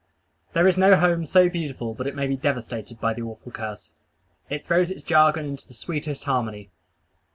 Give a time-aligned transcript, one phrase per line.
[0.53, 3.91] There is no home so beautiful but it may be devastated by the awful curse.
[4.49, 6.71] It throws its jargon into the sweetest harmony.